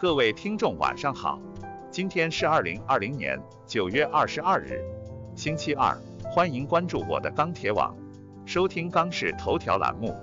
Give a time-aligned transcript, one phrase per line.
[0.00, 1.38] 各位听众晚上好，
[1.90, 4.82] 今天是二零二零年九月二十二日，
[5.36, 7.94] 星期二，欢迎关注我的钢铁网，
[8.46, 10.16] 收听钢市头条栏目，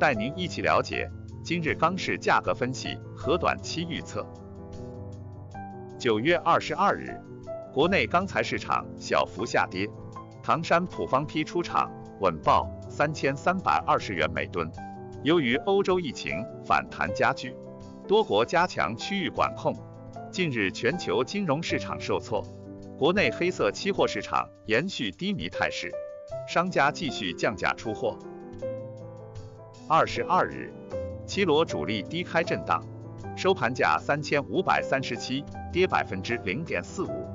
[0.00, 1.08] 带您一起了解
[1.44, 4.26] 今日钢市价格分析和短期预测。
[5.96, 7.16] 九月二十二日，
[7.72, 9.88] 国内钢材市场小幅下跌，
[10.42, 11.88] 唐山普方坯出厂
[12.18, 14.68] 稳报三千三百二十元每吨，
[15.22, 17.54] 由于欧洲疫情反弹加剧。
[18.10, 19.72] 多国加强区域管控，
[20.32, 22.44] 近日全球金融市场受挫，
[22.98, 25.92] 国内黑色期货市场延续低迷态势，
[26.48, 28.18] 商家继续降价出货。
[29.88, 30.72] 二十二日，
[31.24, 32.84] 七罗主力低开震荡，
[33.36, 37.28] 收盘价三千五百三十七，跌百分之零点四五。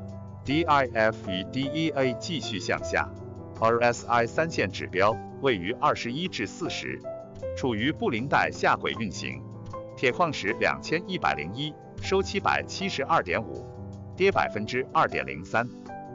[0.44, 3.10] DIF 与 DEA 继续向下
[3.62, 7.02] ，RSI 三线指标位于二十一至四十，
[7.56, 9.42] 处于布林带下轨运行。
[9.96, 13.66] 铁矿石两千一百零一收七百七十二点五，
[14.16, 15.68] 跌百分之二点零三。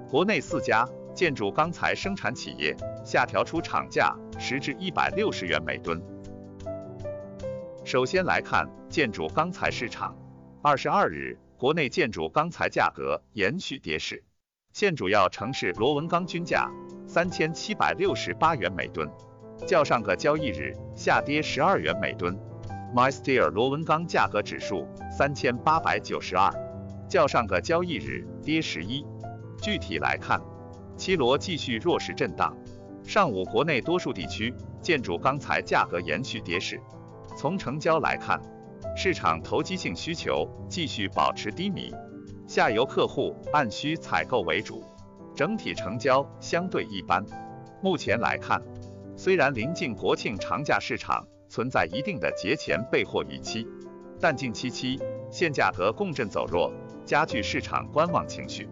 [0.09, 6.01] 国内四家建筑钢材生产企业下调出厂价十至一百六十元每吨。
[7.85, 10.15] 首先来看建筑钢材市场，
[10.63, 14.23] 二十二日国内建筑钢材价格延续跌势，
[14.73, 16.71] 现主要城市螺纹钢均价
[17.07, 19.11] 三千七百六十八元每吨，
[19.67, 22.39] 较上个交易日下跌十二元每吨。
[22.95, 24.85] MySteel 螺纹钢价格指数
[25.17, 26.53] 三千八百九十二，
[27.09, 29.07] 较上个交易日跌十一。
[29.63, 30.41] 具体来看，
[30.97, 32.57] 七螺继续弱势震荡。
[33.05, 34.53] 上午国内多数地区
[34.83, 36.81] 建筑钢材价格延续跌势。
[37.37, 38.41] 从成交来看，
[38.97, 41.95] 市场投机性需求继续保持低迷，
[42.49, 44.83] 下游客户按需采购为主，
[45.37, 47.25] 整体成交相对一般。
[47.81, 48.61] 目前来看，
[49.17, 51.25] 虽然临近国庆长假，市场。
[51.51, 53.67] 存在一定的节前备货预期，
[54.21, 54.97] 但近期期
[55.33, 56.73] 现价格共振走弱，
[57.05, 58.69] 加剧市场观望情绪，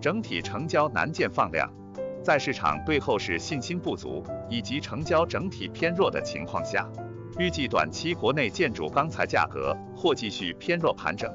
[0.00, 1.70] 整体成交难见放量。
[2.24, 6.90] 在市场对后市信心不足以及成交整体偏弱的情况下，
[7.38, 11.30] 预计短期国内建筑钢材价格或继续偏弱盘整。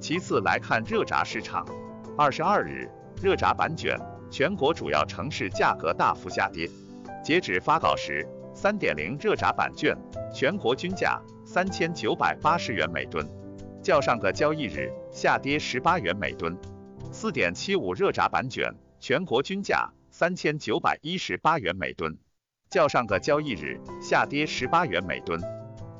[0.00, 1.66] 其次来看热轧市场，
[2.16, 2.88] 二十二日
[3.20, 6.66] 热轧板卷全国主要城市价格大幅下跌，
[7.22, 8.26] 截止发稿时。
[8.56, 9.94] 三点零热轧板卷
[10.32, 13.22] 全国均价三千九百八十元每吨，
[13.82, 16.56] 较上个交易日下跌十八元每吨。
[17.12, 22.16] 四点七五热轧板卷全国均价三千九百一十八元每吨，
[22.70, 25.38] 较上个交易日下跌十八元每吨。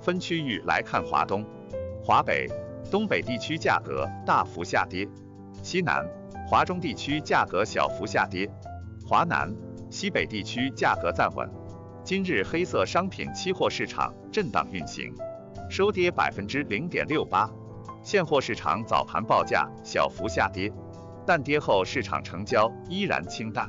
[0.01, 1.45] 分区域来看，华东、
[2.03, 2.49] 华北、
[2.91, 5.07] 东北地区价格大幅下跌，
[5.63, 6.09] 西南、
[6.49, 8.49] 华中地区价格小幅下跌，
[9.07, 9.55] 华南、
[9.91, 11.47] 西北地区价格暂稳。
[12.07, 15.13] 今日黑色商品期货市场震荡运行，
[15.69, 17.51] 收跌百分之零点六八。
[18.01, 20.73] 现货市场早盘报价小幅下跌，
[21.27, 23.69] 但跌后市场成交依然清淡。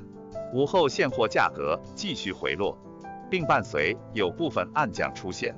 [0.54, 2.78] 午后现货价格继续回落，
[3.28, 5.56] 并伴随有部分暗降出现。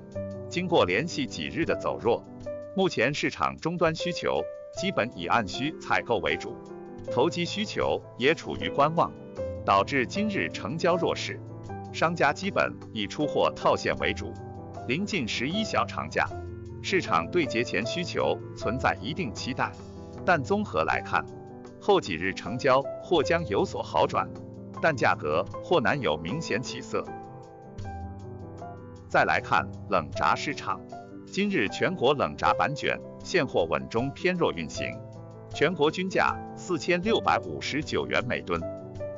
[0.47, 2.23] 经过连续几日的走弱，
[2.78, 4.41] 目前市场终端需求
[4.73, 6.56] 基本以按需采购为主，
[7.11, 9.11] 投机需求也处于观望，
[9.66, 11.38] 导致今日成交弱势。
[11.92, 14.32] 商家基本以出货套现为主，
[14.88, 16.28] 临近十一小长假，
[16.82, 19.72] 市场对节前需求存在一定期待，
[20.26, 21.26] 但综合来看，
[21.82, 24.30] 后几日成交或将有所好转，
[24.82, 27.04] 但价格或难有明显起色。
[29.08, 30.80] 再来看冷轧市场，
[31.26, 34.96] 今日全国冷轧板卷现货稳中偏弱运行，
[35.52, 38.62] 全国均价四千六百五十九元每吨。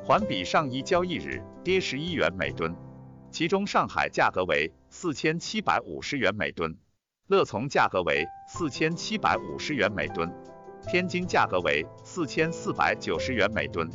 [0.04, 2.74] 环比上一交易日跌十一元每吨，
[3.30, 6.76] 其中上海价格为四千七百五十元每吨，
[7.28, 10.28] 乐从价格为四千七百五十元每吨，
[10.88, 13.88] 天津价格为四千四百九十元每吨，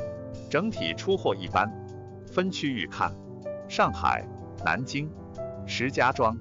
[0.50, 1.70] 整体出货一般。
[2.26, 3.14] 分区域看，
[3.68, 4.26] 上海、
[4.64, 5.10] 南京、
[5.66, 6.38] 石家庄、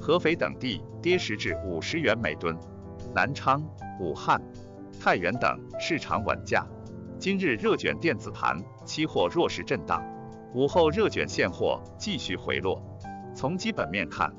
[0.00, 2.56] 合肥等地跌十至五十元每吨，
[3.14, 3.62] 南昌、
[4.00, 4.42] 武汉、
[4.98, 6.66] 太原等市场稳价。
[7.18, 10.02] 今日热卷电子盘期货弱势震荡，
[10.54, 12.82] 午后热卷现货继续回落。
[13.34, 14.30] 从基本面看，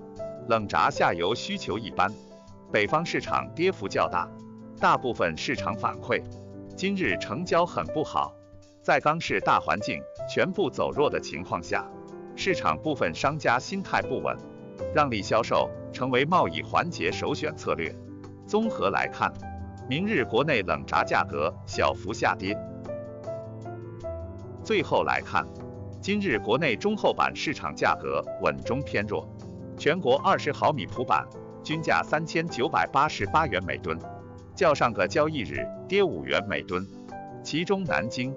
[0.48, 2.12] 冷轧下游需求一般，
[2.72, 4.30] 北方市场跌幅较大，
[4.80, 6.22] 大部分市场反馈
[6.78, 8.32] 今日成交很不好。
[8.84, 10.00] 在钢市大环境
[10.30, 11.90] 全部走弱的情况下，
[12.36, 14.38] 市场部分商家心态不稳，
[14.94, 17.92] 让利销售成为贸易环节首选策略。
[18.46, 19.34] 综合来看，
[19.90, 22.56] 明日国内冷轧价格小幅下跌。
[24.64, 25.46] 最后来看，
[26.04, 29.26] 今日国内中厚板市场价格稳中偏弱，
[29.78, 31.26] 全国二十毫米普板
[31.64, 33.98] 均价三千九百八十八元每吨，
[34.54, 36.86] 较上个交易日跌五元每吨。
[37.42, 38.36] 其中南京、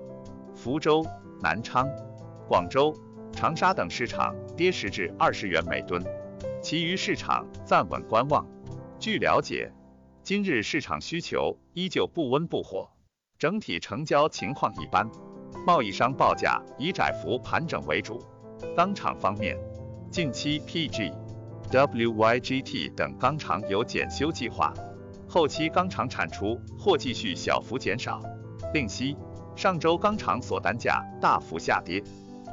[0.54, 1.04] 福州、
[1.42, 1.88] 南昌、
[2.46, 2.94] 广州、
[3.32, 6.00] 长沙等市场跌十至二十元每吨，
[6.62, 8.46] 其余市场暂稳观望。
[9.00, 9.72] 据了解，
[10.22, 12.90] 今日市场需求依旧不温不火，
[13.40, 15.10] 整体成交情况一般，
[15.66, 18.22] 贸易商报价以窄幅盘整为主。
[18.76, 19.58] 钢厂方面，
[20.12, 21.12] 近期 PG、
[21.72, 24.72] WYGT 等钢厂有检修计划，
[25.28, 28.22] 后期钢厂产出或继续小幅减少。
[28.72, 29.16] 另悉，
[29.56, 32.00] 上周钢厂锁单价大幅下跌，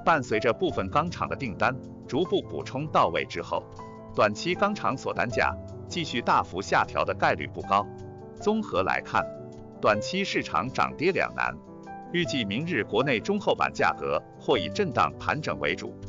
[0.04, 1.72] 伴随着部分钢厂的订单
[2.08, 3.64] 逐步补充到位之后，
[4.16, 5.56] 短期钢厂锁单价。
[5.88, 7.86] 继续大幅下调的概率不高。
[8.42, 9.24] 综合来看，
[9.80, 11.56] 短期市场涨跌两难，
[12.14, 16.00] 预计明日国内中厚板价格或以震荡盘整为主。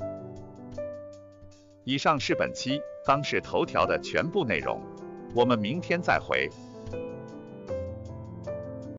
[1.83, 4.79] 以上是本期当市头条的全部内容，
[5.35, 6.51] 我们明天再会。